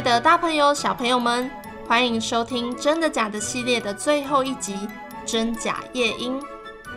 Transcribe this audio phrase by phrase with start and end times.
[0.00, 1.50] 的大朋友、小朋友们，
[1.86, 4.74] 欢迎收听《真的假的》系列的最后一集
[5.26, 6.40] 《真假夜莺》。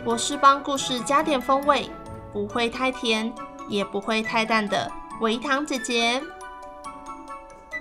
[0.04, 1.90] 我是帮故事加点风味，
[2.32, 3.30] 不会太甜，
[3.68, 4.90] 也不会太淡的
[5.20, 6.22] 维糖姐姐。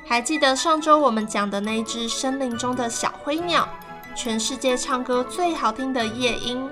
[0.06, 3.66] 还记得上周我们讲的那只森林中的小灰鸟，
[4.14, 6.70] 全世界唱歌最好听的夜莺。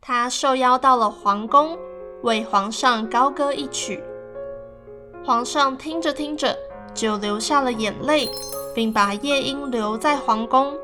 [0.00, 1.78] 它受邀到了皇宫，
[2.22, 4.02] 为皇上高歌一曲。
[5.26, 6.54] 皇上听着听着，
[6.92, 8.28] 就流下了眼泪，
[8.74, 10.74] 并把夜莺留在皇宫。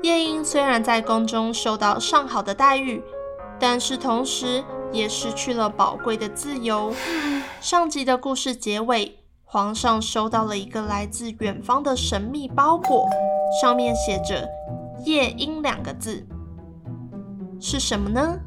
[0.00, 3.02] 夜莺虽然在宫中受到上好的待遇，
[3.58, 6.92] 但是同时也失去了宝贵的自由。
[7.60, 13.08] 上集的故事结尾，皇上收到了一个来自远方的神秘包裹，
[13.60, 14.48] 上面写着
[15.04, 16.24] “夜莺”两个字，
[17.58, 18.38] 是什么呢？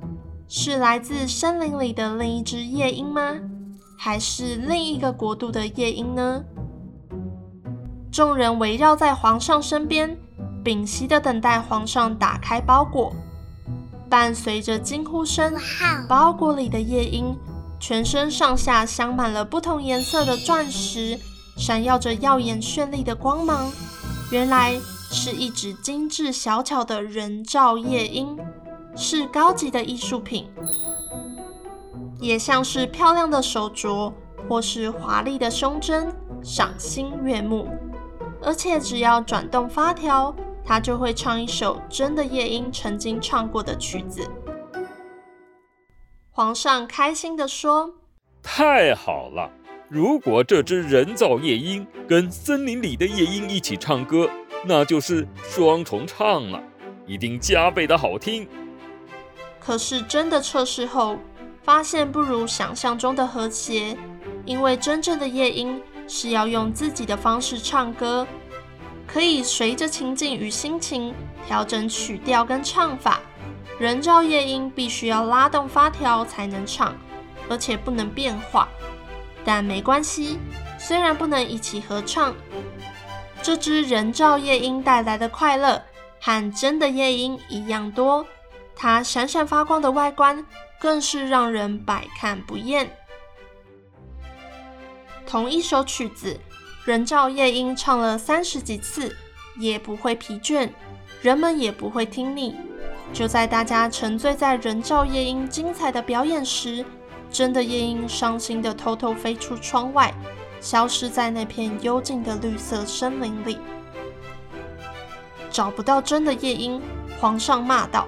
[0.48, 3.36] 是来自森林里的另一只夜莺吗？
[4.04, 6.44] 还是另一个国度的夜莺呢？
[8.12, 10.18] 众人围绕在皇上身边，
[10.64, 13.14] 屏息地等待皇上打开包裹。
[14.10, 15.54] 伴随着惊呼声，
[16.10, 17.38] 包裹里的夜莺
[17.80, 21.20] 全身上下镶满了不同颜色的钻石，
[21.56, 23.72] 闪耀着耀眼绚丽的光芒。
[24.32, 24.74] 原来
[25.12, 28.36] 是一只精致小巧的人造夜莺，
[28.96, 30.50] 是高级的艺术品。
[32.22, 34.14] 也像是漂亮的手镯，
[34.48, 37.68] 或是华丽的胸针，赏心悦目。
[38.44, 40.34] 而且只要转动发条，
[40.64, 44.22] 它就会唱一首真的夜莺曾经唱过的曲子。
[46.30, 47.96] 皇上开心地说
[48.44, 49.52] ：“太好了！
[49.90, 54.30] 如果这只人造夜莺跟森林里的夜莺一起唱歌，
[54.64, 56.62] 那就是双重唱了，
[57.08, 58.48] 一定加倍的好听。”
[59.60, 61.18] 可是真的测试后，
[61.64, 63.96] 发现不如想象中的和谐，
[64.46, 68.26] 因为真正的夜莺是要用自己的方式唱歌，
[69.06, 71.14] 可以随着情境与心情
[71.46, 73.20] 调整曲调跟唱法。
[73.80, 76.96] 人造夜莺必须要拉动发条才能唱，
[77.50, 78.68] 而且不能变化。
[79.44, 80.38] 但没关系，
[80.78, 82.36] 虽然不能一起合唱，
[83.42, 85.82] 这只人造夜莺带来的快乐
[86.20, 88.26] 和真的夜莺一样多。
[88.76, 90.46] 它闪闪发光的外观。
[90.82, 92.92] 更是让人百看不厌。
[95.28, 96.40] 同一首曲子，
[96.84, 99.16] 人造夜莺唱了三十几次，
[99.58, 100.70] 也不会疲倦，
[101.22, 102.56] 人们也不会听腻。
[103.14, 106.84] 就在大家沉醉在人造夜莺精彩的表演时，
[107.30, 110.12] 真的夜莺伤心地偷偷飞出窗外，
[110.60, 113.60] 消失在那片幽静的绿色森林里。
[115.52, 116.82] 找不到真的夜莺，
[117.20, 118.08] 皇上骂道：“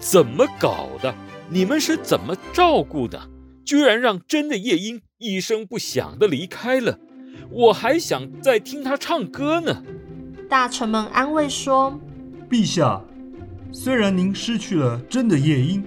[0.00, 1.14] 怎么搞的？”
[1.48, 3.30] 你们是怎么照顾的？
[3.64, 6.98] 居然让真的夜莺一声不响地离开了，
[7.50, 9.82] 我还想再听他唱歌呢。
[10.48, 11.98] 大臣们安慰说
[12.48, 13.02] ：“陛下，
[13.72, 15.82] 虽然您失去了真的夜莺，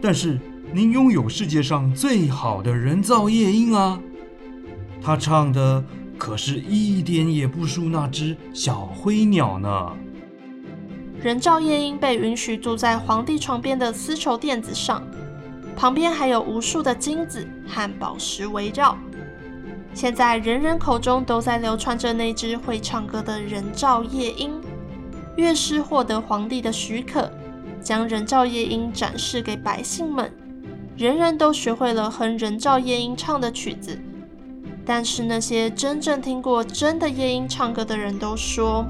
[0.00, 0.38] 但是
[0.72, 4.00] 您拥有世界上最好的人造夜莺啊！
[5.02, 5.84] 他唱的
[6.16, 9.96] 可是一点也不输那只小灰鸟呢。”
[11.22, 15.02] 人造夜莺被允许住在皇帝床边的丝绸垫子上，
[15.76, 18.96] 旁边还有无数的金子和宝石围绕。
[19.94, 24.52] 现在人人口中都在流传着那只会唱歌的人造夜莺。
[25.36, 27.30] 乐师获得皇帝的许可，
[27.82, 30.30] 将人造夜莺展示给百姓们，
[30.96, 33.98] 人人都学会了哼人造夜莺唱的曲子。
[34.84, 38.86] 但是那些真正听过真的夜莺唱歌的人都说，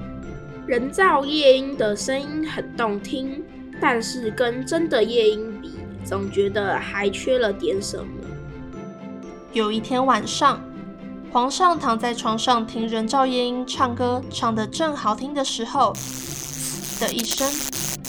[0.66, 3.40] 人造夜莺的声音很动听，
[3.80, 8.06] 但是跟真的夜莺比，总觉得还缺了点什么。
[9.52, 10.60] 有一天晚上，
[11.30, 15.92] 皇上躺在床上听人造夜莺唱歌，唱得正好听的时候，
[16.98, 17.48] 的一声，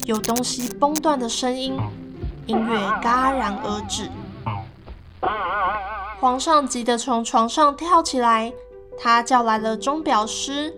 [0.05, 1.77] 有东西崩断的声音，
[2.47, 4.09] 音乐戛然而止。
[6.19, 8.51] 皇上急得从床上跳起来，
[8.99, 10.73] 他叫来了钟表师。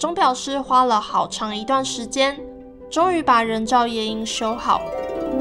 [0.00, 2.40] 钟表师花了好长一段时间，
[2.88, 4.80] 终于把人造夜莺修好。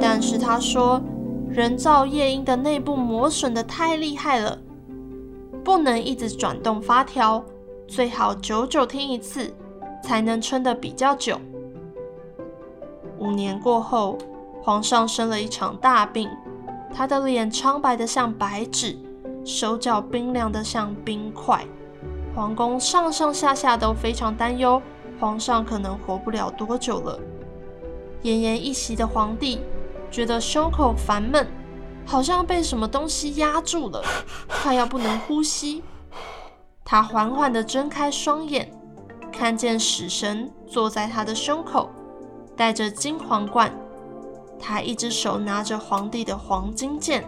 [0.01, 1.01] 但是他说，
[1.47, 4.59] 人造夜莺的内部磨损的太厉害了，
[5.63, 7.41] 不能一直转动发条，
[7.87, 9.55] 最好久久听一次，
[10.03, 11.39] 才能撑得比较久。
[13.17, 14.17] 五年过后，
[14.61, 16.27] 皇上生了一场大病，
[16.93, 18.97] 他的脸苍白的像白纸，
[19.45, 21.65] 手脚冰凉的像冰块。
[22.35, 24.81] 皇宫上上下下都非常担忧，
[25.19, 27.19] 皇上可能活不了多久了。
[28.23, 29.61] 奄奄一息的皇帝
[30.11, 31.47] 觉得胸口烦闷，
[32.05, 34.03] 好像被什么东西压住了，
[34.61, 35.83] 快要不能呼吸。
[36.83, 38.71] 他缓缓地睁开双眼，
[39.31, 41.89] 看见死神坐在他的胸口。
[42.55, 43.73] 戴着金皇冠，
[44.59, 47.23] 他一只手拿着皇帝的黄金剑，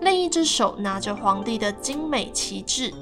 [0.00, 2.94] 另一只手拿着皇帝的精美旗帜，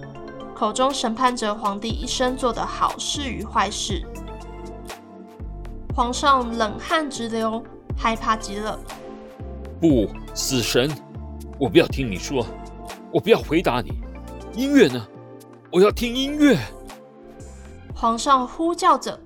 [0.63, 4.01] 口中审判着皇帝一生做的好事与坏事。
[5.93, 7.61] 皇上冷汗直流，
[7.99, 8.79] 害怕极了。
[9.81, 10.89] 不，死神，
[11.59, 12.47] 我不要听你说，
[13.13, 13.91] 我不要回答你。
[14.55, 15.05] 音乐呢？
[15.73, 16.57] 我要听音乐。
[17.93, 19.19] 皇上呼叫着。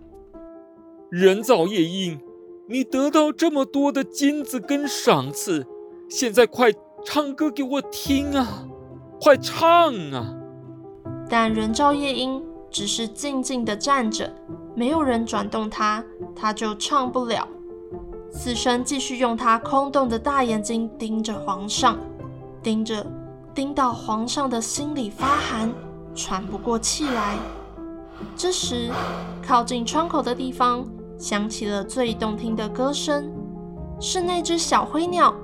[1.10, 2.18] 人造夜莺，
[2.66, 5.66] 你得到这么多的金子跟赏赐，
[6.08, 6.72] 现在快
[7.04, 8.66] 唱歌给我听啊！
[9.20, 10.34] 快唱啊！
[11.28, 14.32] 但人造夜莺只是静静地站着，
[14.74, 17.46] 没有人转动它，它就唱不了。
[18.30, 21.96] 死神继续用他空洞的大眼睛盯着皇上，
[22.62, 23.06] 盯着，
[23.54, 25.72] 盯到皇上的心里发寒，
[26.14, 27.36] 喘不过气来。
[28.36, 28.90] 这时，
[29.46, 30.86] 靠近窗口的地方
[31.16, 33.32] 响起了最动听的歌声，
[33.98, 35.34] 是那只小灰鸟，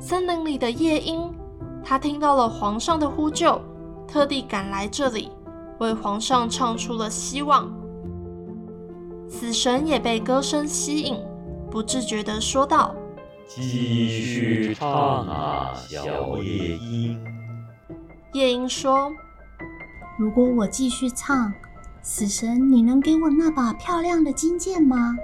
[0.00, 1.32] 森林里的夜莺。
[1.84, 3.60] 它听到了皇上的呼救，
[4.06, 5.30] 特地赶来这里，
[5.78, 7.72] 为皇上唱出了希望。
[9.28, 11.18] 死神也被歌声吸引，
[11.70, 12.94] 不自觉地说道
[13.48, 17.24] ：“继续唱啊，小夜莺。”
[18.32, 19.10] 夜莺说
[20.18, 21.52] ：“如果我继续唱。”
[22.06, 25.16] 死神，你能给我那把漂亮的金剑吗？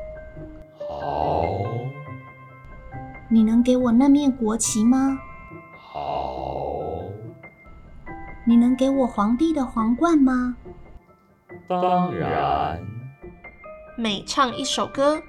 [0.89, 1.61] 好。
[3.29, 5.19] 你能给我那面国旗吗？
[8.51, 10.57] 你能给我皇帝的皇冠吗？
[11.69, 12.81] 当然。
[13.97, 15.23] 每唱一首歌，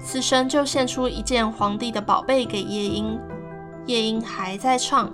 [0.00, 3.16] 死神就献出一件皇帝的宝贝给夜莺。
[3.86, 5.08] 夜莺还在唱，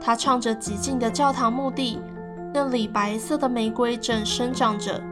[0.00, 1.98] 他唱着寂静的教堂墓地，
[2.52, 5.02] 那里白色的玫瑰正生长着。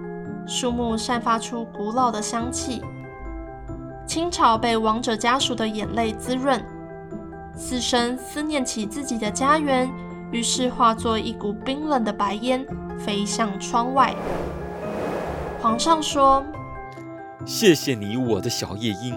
[0.47, 2.81] 树木散发出古老的香气，
[4.07, 6.65] 青草被亡者家属的眼泪滋润。
[7.57, 9.91] 死神思念起自己的家园，
[10.33, 12.67] 于是化作一股冰冷的白烟，
[12.99, 14.15] 飞向窗外。
[15.61, 16.43] 皇上说
[17.45, 19.15] ：“谢谢你，我的小夜莺，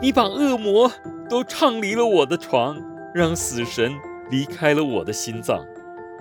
[0.00, 0.90] 你把恶魔
[1.28, 2.80] 都唱离了我的床，
[3.12, 3.92] 让死神
[4.30, 5.60] 离开了我的心脏。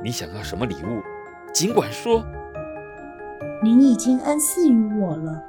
[0.03, 1.01] 你想要什么礼物？
[1.53, 2.25] 尽管说。”
[3.63, 5.41] 您已经恩赐于我了，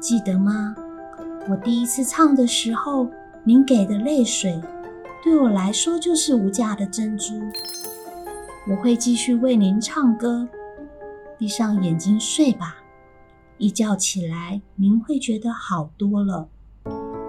[0.00, 0.74] 记得吗？
[1.48, 3.08] 我第一次唱的时候，
[3.44, 4.60] 您给的泪水，
[5.24, 7.40] 对我来说就是无价的珍珠。
[8.68, 10.48] 我会继续为您唱歌，
[11.38, 12.74] 闭上眼睛睡吧，
[13.58, 16.48] 一觉起来，您会觉得好多了。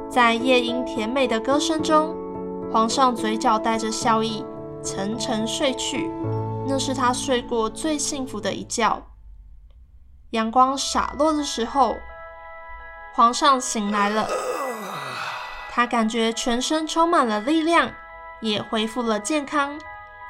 [0.09, 2.15] 在夜莺甜美的歌声中，
[2.71, 4.43] 皇上嘴角带着笑意，
[4.83, 6.09] 沉沉睡去。
[6.67, 9.03] 那是他睡过最幸福的一觉。
[10.31, 11.95] 阳光洒落的时候，
[13.13, 14.27] 皇上醒来了。
[15.69, 17.91] 他感觉全身充满了力量，
[18.41, 19.79] 也恢复了健康。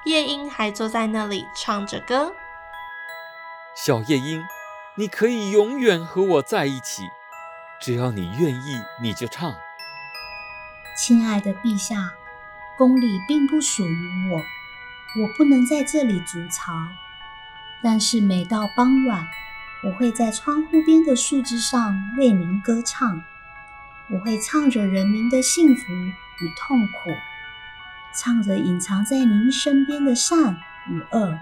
[0.07, 2.33] 夜莺还坐在那里唱着歌。
[3.75, 4.41] 小夜莺，
[4.95, 7.03] 你可以永远和我在一起，
[7.81, 9.53] 只要你愿意，你就唱。
[10.97, 12.13] 亲爱的陛下，
[12.77, 16.71] 宫里并不属于我，我不能在这里筑巢。
[17.83, 19.27] 但是每到傍晚，
[19.83, 23.21] 我会在窗户边的树枝上为您歌唱，
[24.09, 27.11] 我会唱着人民的幸福与痛苦，
[28.27, 30.53] 唱着隐藏在您身边的善
[30.89, 31.39] 与恶。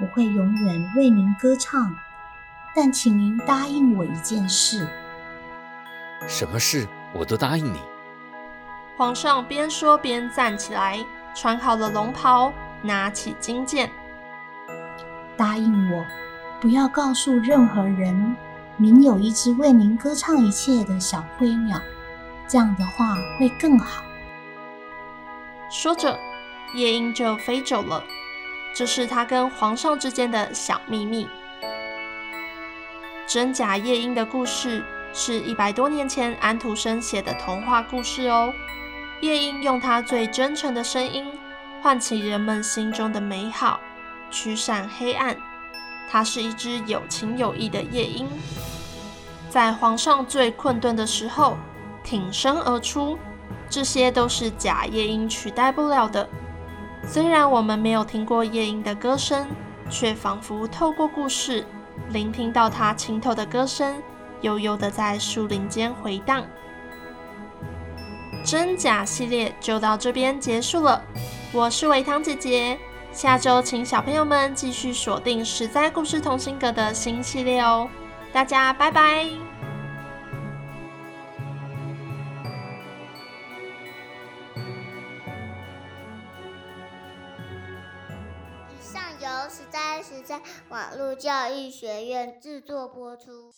[0.00, 1.94] 我会永远为您歌唱，
[2.74, 4.88] 但请您答应我一件事。
[6.26, 6.88] 什么事？
[7.12, 7.78] 我都答应你。
[8.96, 10.98] 皇上边说边站起来，
[11.32, 12.52] 穿好了龙袍，
[12.82, 13.88] 拿起金剑，
[15.36, 16.04] 答应我。
[16.60, 18.34] 不要告诉任何人，
[18.76, 21.80] 您有一只为您歌唱一切的小灰鸟，
[22.48, 24.02] 这样的话会更好。
[25.70, 26.18] 说着，
[26.74, 28.02] 夜莺就飞走了。
[28.74, 31.28] 这是他跟皇上之间的小秘密。
[33.24, 34.84] 真假夜莺的故事
[35.14, 38.52] 是一百多年前安徒生写的童话故事哦。
[39.20, 41.30] 夜莺用它最真诚的声音，
[41.80, 43.78] 唤起人们心中的美好，
[44.28, 45.36] 驱散黑暗。
[46.10, 48.26] 它是一只有情有义的夜莺，
[49.48, 51.56] 在皇上最困顿的时候
[52.02, 53.16] 挺身而出。
[53.70, 56.28] 这些都是假夜莺取代不了的。
[57.06, 59.46] 虽然我们没有听过夜莺的歌声，
[59.88, 61.64] 却仿佛透过故事，
[62.10, 64.02] 聆听到它清透的歌声，
[64.42, 66.44] 悠悠的在树林间回荡。
[68.44, 71.02] 真假系列就到这边结束了。
[71.52, 72.78] 我是维糖姐姐，
[73.12, 77.88] 下周请小朋友们继续锁定实在故事同心阁的新系列哦。
[78.32, 79.59] 大家拜拜。
[90.68, 93.52] 网络教育学院制作播出。